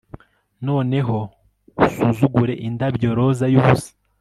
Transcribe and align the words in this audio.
noneho 0.67 1.17
usuzugure 1.85 2.53
indabyo-roza 2.67 3.45
yubusa 3.53 3.91